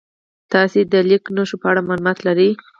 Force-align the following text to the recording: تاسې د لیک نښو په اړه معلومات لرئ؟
تاسې 0.51 0.79
د 0.91 0.93
لیک 1.09 1.23
نښو 1.35 1.55
په 1.61 1.67
اړه 1.71 1.81
معلومات 1.87 2.17
لرئ؟ 2.27 2.49